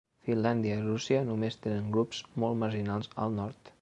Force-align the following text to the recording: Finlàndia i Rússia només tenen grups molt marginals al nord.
Finlàndia 0.27 0.77
i 0.79 0.85
Rússia 0.85 1.21
només 1.29 1.59
tenen 1.67 1.91
grups 1.97 2.23
molt 2.45 2.59
marginals 2.65 3.13
al 3.27 3.37
nord. 3.43 3.69